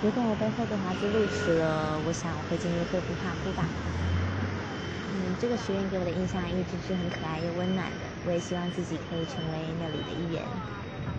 [0.00, 3.66] 如果我被霍格华兹录取了，我想我会进入霍夫帕夫吧。
[5.10, 10.27] 嗯，这个学院给我的印象一直是很可爱又温暖的，我也希望自己可以成为那里的一。